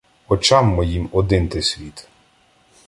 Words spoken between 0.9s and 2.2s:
один ти світ!